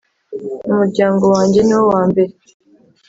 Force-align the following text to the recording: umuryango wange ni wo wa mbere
umuryango 0.71 1.23
wange 1.33 1.59
ni 1.63 1.73
wo 1.79 1.83
wa 1.93 2.01
mbere 2.09 2.33